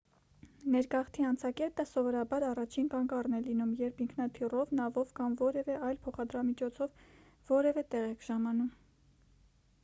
ներգաղթի 0.75 1.25
անցակետը 1.31 1.83
սովորաբար 1.89 2.45
առաջին 2.47 2.89
կանգառն 2.93 3.35
է 3.41 3.41
լինում 3.49 3.75
երբ 3.81 4.01
ինքնաթիռով 4.07 4.73
նավով 4.81 5.13
կամ 5.21 5.37
որևէ 5.43 5.77
այլ 5.91 6.01
փոխադրամիջոցով 6.07 6.99
որևէ 7.53 7.87
տեղ 7.93 8.09
եք 8.11 8.27
ժամանում 8.31 8.75